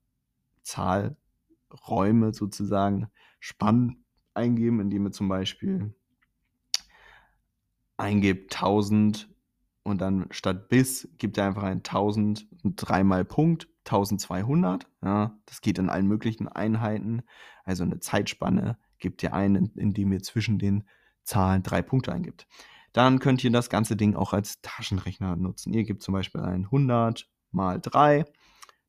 Zahlräume 0.64 2.34
sozusagen 2.34 3.08
Spannen 3.40 4.04
eingeben, 4.34 4.80
indem 4.80 5.08
ihr 5.08 5.12
zum 5.12 5.30
Beispiel 5.30 5.94
eingebt 7.98 8.56
1000 8.56 9.33
und 9.84 10.00
dann 10.02 10.28
statt 10.32 10.70
bis 10.70 11.10
gibt 11.18 11.38
ihr 11.38 11.46
einfach 11.46 11.64
ein 11.64 11.78
1000 11.80 12.48
und 12.64 12.76
dreimal 12.78 13.26
Punkt 13.26 13.68
1200. 13.86 14.88
Ja, 15.04 15.38
das 15.46 15.62
geht 15.62 15.78
in 15.78 15.90
allen 15.90 16.08
möglichen 16.08 16.48
Einheiten. 16.48 17.24
Also 17.66 17.84
eine 17.84 18.00
Zeitspanne 18.00 18.78
gebt 19.00 19.22
ihr 19.24 19.34
ein, 19.34 19.56
indem 19.76 20.14
ihr 20.14 20.24
zwischen 20.24 20.58
den 20.58 20.86
Zahlen 21.24 21.64
drei 21.64 21.82
Punkte 21.82 22.14
eingibt. 22.14 22.48
Dann 22.94 23.20
könnt 23.20 23.44
ihr 23.44 23.52
das 23.52 23.70
ganze 23.70 23.96
Ding 23.96 24.16
auch 24.16 24.34
als 24.34 24.62
Taschenrechner 24.62 25.36
nutzen. 25.36 25.74
Ihr 25.74 25.84
gebt 25.84 26.04
zum 26.04 26.14
Beispiel 26.14 26.42
ein 26.42 26.66
100 26.66 27.30
mal 27.52 27.80
3. 27.82 28.26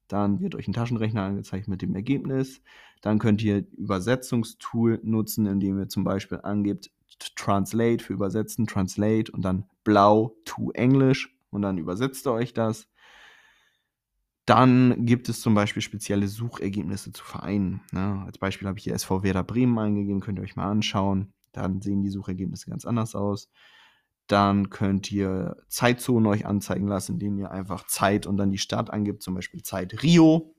Dann 0.09 0.41
wird 0.41 0.55
euch 0.55 0.69
ein 0.69 0.75
Taschenrechner 0.75 1.23
angezeigt 1.23 1.67
mit 1.67 1.83
dem 1.83 1.95
Ergebnis. 1.95 2.61
Dann 3.01 3.19
könnt 3.19 3.43
ihr 3.43 3.67
Übersetzungstool 3.73 5.01
nutzen, 5.03 5.47
indem 5.47 5.79
ihr 5.79 5.89
zum 5.89 6.05
Beispiel 6.05 6.41
angebt 6.43 6.93
Translate 7.37 8.03
für 8.03 8.13
Übersetzen, 8.13 8.67
Translate 8.67 9.31
und 9.33 9.43
dann 9.43 9.65
blau 9.85 10.37
to 10.45 10.71
Englisch 10.73 11.35
und 11.51 11.63
dann 11.63 11.79
übersetzt 11.79 12.27
ihr 12.27 12.33
euch 12.33 12.53
das. 12.53 12.89
Dann 14.47 15.07
gibt 15.07 15.29
es 15.29 15.41
zum 15.41 15.55
Beispiel 15.55 15.81
spezielle 15.81 16.29
Suchergebnisse 16.29 17.13
zu 17.13 17.25
Vereinen. 17.25 17.81
Ne? 17.93 18.23
Als 18.27 18.39
Beispiel 18.39 18.69
habe 18.69 18.79
ich 18.79 18.85
hier 18.85 18.95
SV 18.95 19.23
Werder 19.23 19.43
Bremen 19.43 19.79
eingegeben, 19.79 20.21
könnt 20.21 20.39
ihr 20.39 20.43
euch 20.43 20.57
mal 20.57 20.71
anschauen. 20.71 21.33
Dann 21.53 21.81
sehen 21.81 22.03
die 22.03 22.11
Suchergebnisse 22.11 22.69
ganz 22.69 22.85
anders 22.85 23.15
aus. 23.15 23.49
Dann 24.27 24.71
könnt 24.71 25.11
ihr 25.13 25.57
Zeitzonen 25.69 26.27
euch 26.27 26.47
anzeigen 26.47 26.89
lassen, 26.89 27.13
indem 27.13 27.39
ihr 27.39 27.51
einfach 27.51 27.87
Zeit 27.87 28.27
und 28.27 28.37
dann 28.37 28.51
die 28.51 28.59
Stadt 28.59 28.91
angibt, 28.91 29.23
zum 29.23 29.35
Beispiel 29.35 29.63
Zeit 29.63 30.03
Rio. 30.03 30.54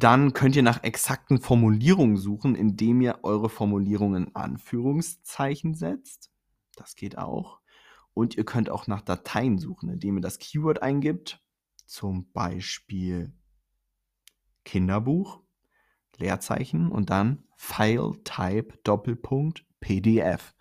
Dann 0.00 0.32
könnt 0.32 0.56
ihr 0.56 0.62
nach 0.62 0.82
exakten 0.82 1.42
Formulierungen 1.42 2.16
suchen, 2.16 2.54
indem 2.54 3.02
ihr 3.02 3.18
eure 3.22 3.50
Formulierungen 3.50 4.28
in 4.28 4.34
Anführungszeichen 4.34 5.74
setzt. 5.74 6.30
Das 6.74 6.96
geht 6.96 7.18
auch. 7.18 7.60
Und 8.14 8.34
ihr 8.34 8.46
könnt 8.46 8.70
auch 8.70 8.86
nach 8.86 9.02
Dateien 9.02 9.58
suchen, 9.58 9.90
indem 9.90 10.16
ihr 10.16 10.22
das 10.22 10.38
Keyword 10.38 10.82
eingibt 10.82 11.44
zum 11.84 12.32
Beispiel 12.32 13.34
Kinderbuch, 14.64 15.42
Leerzeichen 16.16 16.90
und 16.90 17.10
dann 17.10 17.44
File 17.56 18.22
Type 18.24 18.78
Doppelpunkt 18.84 19.66
PDF. 19.80 20.54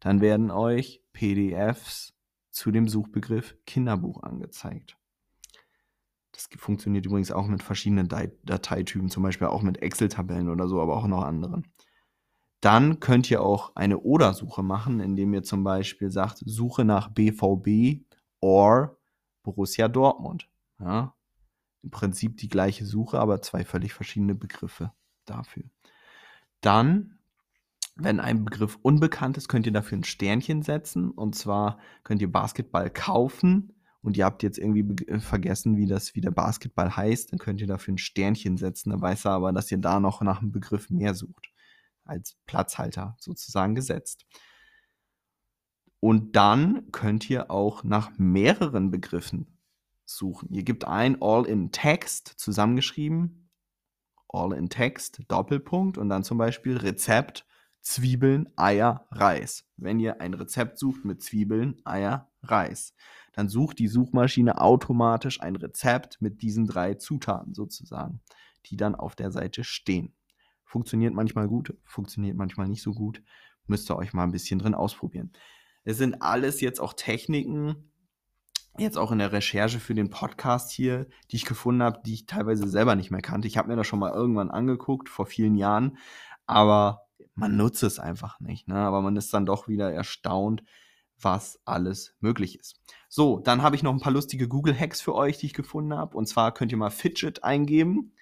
Dann 0.00 0.22
werden 0.22 0.50
euch 0.50 1.04
PDFs 1.12 2.14
zu 2.50 2.70
dem 2.70 2.88
Suchbegriff 2.88 3.58
Kinderbuch 3.66 4.22
angezeigt. 4.22 4.99
Das 6.32 6.48
funktioniert 6.56 7.06
übrigens 7.06 7.32
auch 7.32 7.46
mit 7.46 7.62
verschiedenen 7.62 8.08
Dateitypen, 8.08 9.10
zum 9.10 9.22
Beispiel 9.22 9.48
auch 9.48 9.62
mit 9.62 9.82
Excel-Tabellen 9.82 10.48
oder 10.48 10.68
so, 10.68 10.80
aber 10.80 10.96
auch 10.96 11.06
noch 11.06 11.24
anderen. 11.24 11.66
Dann 12.60 13.00
könnt 13.00 13.30
ihr 13.30 13.42
auch 13.42 13.74
eine 13.74 13.98
Oder-Suche 13.98 14.62
machen, 14.62 15.00
indem 15.00 15.32
ihr 15.32 15.42
zum 15.42 15.64
Beispiel 15.64 16.10
sagt, 16.10 16.42
Suche 16.44 16.84
nach 16.84 17.08
BVB 17.08 18.04
or 18.40 18.98
Borussia 19.42 19.88
Dortmund. 19.88 20.48
Ja? 20.78 21.14
Im 21.82 21.90
Prinzip 21.90 22.36
die 22.36 22.48
gleiche 22.48 22.84
Suche, 22.84 23.18
aber 23.18 23.40
zwei 23.40 23.64
völlig 23.64 23.94
verschiedene 23.94 24.34
Begriffe 24.34 24.92
dafür. 25.24 25.64
Dann, 26.60 27.18
wenn 27.96 28.20
ein 28.20 28.44
Begriff 28.44 28.78
unbekannt 28.82 29.38
ist, 29.38 29.48
könnt 29.48 29.64
ihr 29.64 29.72
dafür 29.72 29.98
ein 29.98 30.04
Sternchen 30.04 30.62
setzen. 30.62 31.10
Und 31.10 31.34
zwar 31.34 31.78
könnt 32.04 32.20
ihr 32.20 32.30
Basketball 32.30 32.90
kaufen 32.90 33.72
und 34.02 34.16
ihr 34.16 34.24
habt 34.24 34.42
jetzt 34.42 34.58
irgendwie 34.58 35.04
äh, 35.06 35.20
vergessen, 35.20 35.76
wie 35.76 35.86
das 35.86 36.14
wie 36.14 36.20
der 36.20 36.30
Basketball 36.30 36.96
heißt, 36.96 37.32
dann 37.32 37.38
könnt 37.38 37.60
ihr 37.60 37.66
dafür 37.66 37.94
ein 37.94 37.98
Sternchen 37.98 38.56
setzen. 38.56 38.90
Dann 38.90 39.02
weiß 39.02 39.26
er 39.26 39.32
aber, 39.32 39.52
dass 39.52 39.70
ihr 39.70 39.78
da 39.78 40.00
noch 40.00 40.22
nach 40.22 40.40
einem 40.40 40.52
Begriff 40.52 40.90
mehr 40.90 41.14
sucht. 41.14 41.50
Als 42.04 42.36
Platzhalter 42.46 43.16
sozusagen 43.20 43.74
gesetzt. 43.74 44.26
Und 46.00 46.34
dann 46.34 46.90
könnt 46.92 47.28
ihr 47.28 47.50
auch 47.50 47.84
nach 47.84 48.10
mehreren 48.16 48.90
Begriffen 48.90 49.58
suchen. 50.06 50.52
Ihr 50.52 50.62
gebt 50.62 50.86
ein 50.86 51.20
All 51.20 51.46
in 51.46 51.72
Text 51.72 52.26
zusammengeschrieben, 52.38 53.50
All 54.28 54.54
in 54.54 54.70
Text, 54.70 55.20
Doppelpunkt 55.28 55.98
und 55.98 56.08
dann 56.08 56.24
zum 56.24 56.38
Beispiel 56.38 56.78
Rezept, 56.78 57.46
Zwiebeln, 57.82 58.48
Eier, 58.56 59.06
Reis. 59.10 59.66
Wenn 59.76 60.00
ihr 60.00 60.20
ein 60.20 60.34
Rezept 60.34 60.78
sucht 60.78 61.04
mit 61.04 61.22
Zwiebeln, 61.22 61.80
Eier, 61.84 62.30
Reis, 62.42 62.94
dann 63.32 63.48
sucht 63.48 63.78
die 63.78 63.88
Suchmaschine 63.88 64.60
automatisch 64.60 65.40
ein 65.40 65.56
Rezept 65.56 66.20
mit 66.20 66.42
diesen 66.42 66.66
drei 66.66 66.94
Zutaten 66.94 67.54
sozusagen, 67.54 68.20
die 68.66 68.76
dann 68.76 68.94
auf 68.94 69.14
der 69.14 69.30
Seite 69.30 69.64
stehen. 69.64 70.14
Funktioniert 70.64 71.14
manchmal 71.14 71.48
gut, 71.48 71.76
funktioniert 71.84 72.36
manchmal 72.36 72.68
nicht 72.68 72.82
so 72.82 72.92
gut. 72.92 73.22
Müsst 73.66 73.90
ihr 73.90 73.96
euch 73.96 74.12
mal 74.12 74.24
ein 74.24 74.32
bisschen 74.32 74.58
drin 74.58 74.74
ausprobieren. 74.74 75.32
Es 75.84 75.96
sind 75.96 76.22
alles 76.22 76.60
jetzt 76.60 76.80
auch 76.80 76.92
Techniken, 76.92 77.90
jetzt 78.78 78.98
auch 78.98 79.12
in 79.12 79.18
der 79.18 79.32
Recherche 79.32 79.80
für 79.80 79.94
den 79.94 80.10
Podcast 80.10 80.70
hier, 80.70 81.06
die 81.30 81.36
ich 81.36 81.44
gefunden 81.44 81.82
habe, 81.82 82.00
die 82.04 82.14
ich 82.14 82.26
teilweise 82.26 82.68
selber 82.68 82.94
nicht 82.94 83.10
mehr 83.10 83.22
kannte. 83.22 83.48
Ich 83.48 83.56
habe 83.56 83.68
mir 83.68 83.76
das 83.76 83.86
schon 83.86 83.98
mal 83.98 84.12
irgendwann 84.12 84.50
angeguckt, 84.50 85.08
vor 85.08 85.26
vielen 85.26 85.56
Jahren, 85.56 85.98
aber 86.46 87.06
man 87.34 87.56
nutzt 87.56 87.82
es 87.82 87.98
einfach 87.98 88.40
nicht. 88.40 88.68
Ne? 88.68 88.76
Aber 88.76 89.02
man 89.02 89.16
ist 89.16 89.32
dann 89.32 89.46
doch 89.46 89.68
wieder 89.68 89.92
erstaunt, 89.92 90.62
was 91.22 91.60
alles 91.64 92.14
möglich 92.20 92.58
ist. 92.58 92.80
So, 93.08 93.38
dann 93.38 93.62
habe 93.62 93.76
ich 93.76 93.82
noch 93.82 93.92
ein 93.92 94.00
paar 94.00 94.12
lustige 94.12 94.48
Google-Hacks 94.48 95.00
für 95.00 95.14
euch, 95.14 95.38
die 95.38 95.46
ich 95.46 95.54
gefunden 95.54 95.94
habe. 95.94 96.16
Und 96.16 96.26
zwar 96.26 96.52
könnt 96.54 96.72
ihr 96.72 96.78
mal 96.78 96.90
Fidget 96.90 97.44
eingeben. 97.44 98.12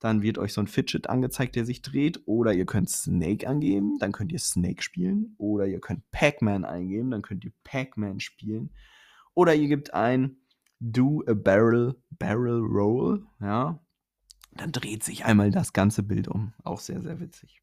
Dann 0.00 0.22
wird 0.22 0.38
euch 0.38 0.52
so 0.52 0.60
ein 0.60 0.66
Fidget 0.66 1.08
angezeigt, 1.08 1.54
der 1.54 1.64
sich 1.64 1.82
dreht. 1.82 2.22
Oder 2.26 2.52
ihr 2.52 2.66
könnt 2.66 2.90
Snake 2.90 3.48
angeben, 3.48 3.98
dann 3.98 4.12
könnt 4.12 4.32
ihr 4.32 4.38
Snake 4.38 4.82
spielen. 4.82 5.34
Oder 5.38 5.66
ihr 5.66 5.80
könnt 5.80 6.10
Pac-Man 6.10 6.64
eingeben, 6.64 7.10
dann 7.10 7.22
könnt 7.22 7.44
ihr 7.44 7.52
Pac-Man 7.62 8.20
spielen. 8.20 8.70
Oder 9.34 9.54
ihr 9.54 9.68
gebt 9.68 9.94
ein 9.94 10.38
Do 10.80 11.22
a 11.28 11.34
Barrel, 11.34 11.94
Barrel 12.10 12.60
Roll, 12.60 13.24
ja. 13.40 13.78
Dann 14.54 14.72
dreht 14.72 15.04
sich 15.04 15.24
einmal 15.24 15.50
das 15.50 15.72
ganze 15.72 16.02
Bild 16.02 16.28
um. 16.28 16.52
Auch 16.64 16.80
sehr, 16.80 17.00
sehr 17.00 17.20
witzig. 17.20 17.62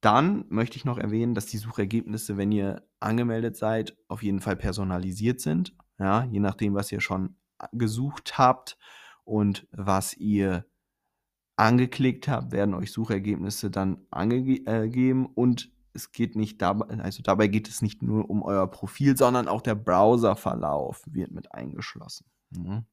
Dann 0.00 0.46
möchte 0.48 0.76
ich 0.76 0.84
noch 0.84 0.98
erwähnen, 0.98 1.34
dass 1.34 1.46
die 1.46 1.58
Suchergebnisse, 1.58 2.36
wenn 2.36 2.52
ihr 2.52 2.86
angemeldet 3.00 3.56
seid, 3.56 3.96
auf 4.08 4.22
jeden 4.22 4.40
Fall 4.40 4.56
personalisiert 4.56 5.40
sind. 5.40 5.76
Ja, 5.98 6.24
je 6.24 6.40
nachdem, 6.40 6.74
was 6.74 6.90
ihr 6.90 7.00
schon 7.00 7.36
gesucht 7.72 8.38
habt 8.38 8.78
und 9.24 9.68
was 9.70 10.14
ihr 10.14 10.64
angeklickt 11.56 12.26
habt, 12.28 12.52
werden 12.52 12.74
euch 12.74 12.90
Suchergebnisse 12.90 13.70
dann 13.70 14.06
angegeben 14.10 15.26
und 15.26 15.70
es 15.92 16.12
geht 16.12 16.36
nicht 16.36 16.62
dabei, 16.62 16.86
also 17.00 17.22
dabei 17.22 17.48
geht 17.48 17.68
es 17.68 17.82
nicht 17.82 18.02
nur 18.02 18.30
um 18.30 18.42
euer 18.42 18.66
Profil, 18.70 19.16
sondern 19.16 19.48
auch 19.48 19.60
der 19.60 19.74
Browserverlauf 19.74 21.02
wird 21.06 21.32
mit 21.32 21.52
eingeschlossen. 21.52 22.26
Mhm. 22.50 22.86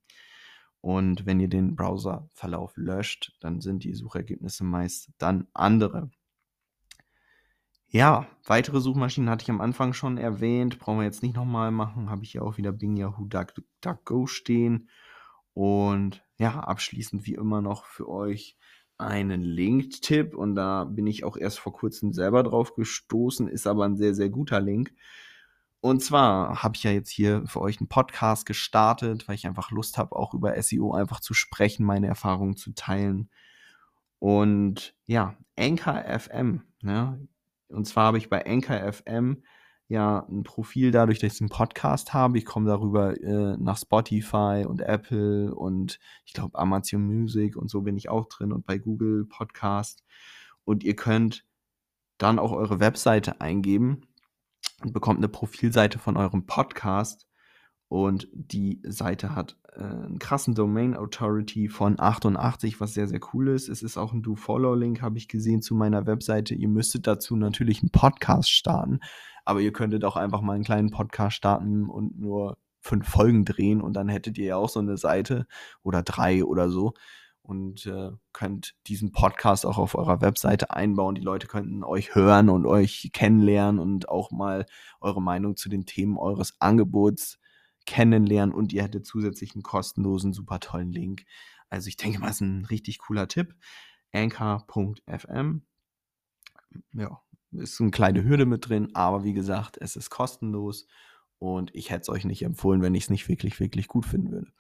Und 0.81 1.25
wenn 1.25 1.39
ihr 1.39 1.47
den 1.47 1.75
Browserverlauf 1.75 2.75
löscht, 2.75 3.35
dann 3.39 3.61
sind 3.61 3.83
die 3.83 3.93
Suchergebnisse 3.93 4.63
meist 4.63 5.11
dann 5.17 5.47
andere. 5.53 6.09
Ja, 7.89 8.27
weitere 8.45 8.81
Suchmaschinen 8.81 9.29
hatte 9.29 9.43
ich 9.43 9.49
am 9.49 9.61
Anfang 9.61 9.93
schon 9.93 10.17
erwähnt, 10.17 10.77
brauchen 10.77 10.99
wir 10.99 11.05
jetzt 11.05 11.23
nicht 11.23 11.35
nochmal 11.35 11.71
machen, 11.71 12.09
habe 12.09 12.23
ich 12.23 12.33
ja 12.33 12.41
auch 12.41 12.57
wieder 12.57 12.73
Bing, 12.73 12.97
Yahoo, 12.97 13.25
DuckDuckGo 13.25 14.27
stehen. 14.27 14.89
Und 15.53 16.21
ja, 16.37 16.59
abschließend 16.59 17.25
wie 17.25 17.35
immer 17.35 17.61
noch 17.61 17.85
für 17.85 18.09
euch 18.09 18.57
einen 18.97 19.41
Link-Tipp 19.41 20.35
und 20.35 20.55
da 20.55 20.83
bin 20.83 21.07
ich 21.07 21.23
auch 21.23 21.37
erst 21.37 21.59
vor 21.59 21.73
kurzem 21.73 22.13
selber 22.13 22.43
drauf 22.43 22.75
gestoßen, 22.75 23.47
ist 23.47 23.67
aber 23.67 23.85
ein 23.85 23.95
sehr, 23.95 24.13
sehr 24.13 24.29
guter 24.29 24.59
Link. 24.59 24.93
Und 25.79 26.03
zwar 26.03 26.63
habe 26.63 26.75
ich 26.75 26.83
ja 26.83 26.91
jetzt 26.91 27.09
hier 27.09 27.43
für 27.45 27.61
euch 27.61 27.79
einen 27.79 27.87
Podcast 27.87 28.45
gestartet, 28.45 29.27
weil 29.27 29.35
ich 29.35 29.47
einfach 29.47 29.71
Lust 29.71 29.97
habe, 29.97 30.15
auch 30.15 30.33
über 30.33 30.61
SEO 30.61 30.93
einfach 30.93 31.19
zu 31.21 31.33
sprechen, 31.33 31.85
meine 31.85 32.07
Erfahrungen 32.07 32.57
zu 32.57 32.73
teilen. 32.73 33.29
Und 34.19 34.95
ja, 35.05 35.37
Anchor 35.57 36.03
FM, 36.19 36.63
ne? 36.81 37.27
Und 37.69 37.85
zwar 37.85 38.05
habe 38.05 38.17
ich 38.17 38.29
bei 38.29 38.45
Anchor 38.45 38.91
FM 38.91 39.43
ja 39.87 40.25
ein 40.29 40.43
Profil 40.43 40.91
dadurch, 40.91 41.19
dass 41.19 41.35
ich 41.35 41.41
einen 41.41 41.49
Podcast 41.49 42.13
habe. 42.13 42.37
Ich 42.37 42.45
komme 42.45 42.67
darüber 42.67 43.19
äh, 43.21 43.57
nach 43.57 43.77
Spotify 43.77 44.65
und 44.67 44.81
Apple 44.81 45.53
und 45.53 45.99
ich 46.25 46.33
glaube 46.33 46.57
Amazon 46.57 47.05
Music 47.05 47.55
und 47.55 47.69
so 47.69 47.81
bin 47.81 47.97
ich 47.97 48.09
auch 48.09 48.27
drin 48.27 48.51
und 48.51 48.65
bei 48.65 48.77
Google 48.77 49.25
Podcast. 49.25 50.03
Und 50.65 50.83
ihr 50.83 50.95
könnt 50.95 51.45
dann 52.17 52.39
auch 52.39 52.51
eure 52.51 52.79
Webseite 52.79 53.39
eingeben 53.41 54.01
und 54.83 54.93
bekommt 54.93 55.19
eine 55.19 55.29
Profilseite 55.29 55.99
von 55.99 56.17
eurem 56.17 56.45
Podcast. 56.45 57.26
Und 57.89 58.27
die 58.33 58.81
Seite 58.83 59.35
hat 59.35 59.57
äh, 59.73 59.81
einen 59.81 60.19
krassen 60.19 60.55
Domain 60.55 60.95
Authority 60.95 61.69
von 61.69 61.99
88, 61.99 62.81
was 62.81 62.93
sehr, 62.93 63.07
sehr 63.07 63.21
cool 63.33 63.47
ist. 63.49 63.69
Es 63.69 63.81
ist 63.81 63.97
auch 63.97 64.13
ein 64.13 64.23
Do-Follow-Link, 64.23 65.01
habe 65.01 65.17
ich 65.17 65.27
gesehen, 65.27 65.61
zu 65.61 65.73
meiner 65.73 66.05
Webseite. 66.05 66.53
Ihr 66.53 66.67
müsstet 66.67 67.07
dazu 67.07 67.35
natürlich 67.35 67.81
einen 67.81 67.91
Podcast 67.91 68.51
starten, 68.51 68.99
aber 69.45 69.61
ihr 69.61 69.71
könntet 69.71 70.03
auch 70.03 70.17
einfach 70.17 70.41
mal 70.41 70.53
einen 70.53 70.65
kleinen 70.65 70.91
Podcast 70.91 71.37
starten 71.37 71.89
und 71.89 72.19
nur 72.19 72.57
fünf 72.81 73.07
Folgen 73.07 73.45
drehen 73.45 73.81
und 73.81 73.93
dann 73.93 74.09
hättet 74.09 74.37
ihr 74.37 74.45
ja 74.45 74.55
auch 74.57 74.69
so 74.69 74.79
eine 74.79 74.97
Seite 74.97 75.45
oder 75.83 76.03
drei 76.03 76.43
oder 76.43 76.69
so 76.69 76.93
und 77.41 77.85
äh, 77.85 78.11
könnt 78.33 78.75
diesen 78.87 79.11
Podcast 79.11 79.65
auch 79.65 79.77
auf 79.77 79.95
eurer 79.95 80.21
Webseite 80.21 80.71
einbauen. 80.71 81.15
Die 81.15 81.21
Leute 81.21 81.47
könnten 81.47 81.83
euch 81.83 82.13
hören 82.15 82.49
und 82.49 82.65
euch 82.65 83.09
kennenlernen 83.13 83.79
und 83.79 84.09
auch 84.09 84.31
mal 84.31 84.65
eure 84.99 85.21
Meinung 85.21 85.55
zu 85.55 85.69
den 85.69 85.85
Themen 85.85 86.17
eures 86.17 86.55
Angebots 86.59 87.39
kennenlernen 87.87 88.53
und 88.53 88.71
ihr 88.73 88.83
hättet 88.83 89.07
zusätzlich 89.07 89.55
einen 89.55 89.63
kostenlosen, 89.63 90.33
super 90.33 90.59
tollen 90.59 90.91
Link. 90.91 91.25
Also 91.69 91.87
ich 91.87 91.97
denke 91.97 92.19
mal, 92.19 92.29
ist 92.29 92.41
ein 92.41 92.65
richtig 92.65 92.99
cooler 92.99 93.27
Tipp. 93.27 93.55
Anchor.fm. 94.13 95.63
Ja, 96.93 97.21
ist 97.51 97.81
eine 97.81 97.91
kleine 97.91 98.23
Hürde 98.23 98.45
mit 98.45 98.69
drin, 98.69 98.89
aber 98.93 99.23
wie 99.23 99.33
gesagt, 99.33 99.77
es 99.79 99.95
ist 99.95 100.09
kostenlos 100.09 100.85
und 101.39 101.73
ich 101.73 101.89
hätte 101.89 102.01
es 102.01 102.09
euch 102.09 102.25
nicht 102.25 102.43
empfohlen, 102.43 102.81
wenn 102.81 102.93
ich 102.95 103.03
es 103.03 103.09
nicht 103.09 103.27
wirklich, 103.27 103.59
wirklich 103.59 103.87
gut 103.87 104.05
finden 104.05 104.31
würde. 104.31 104.51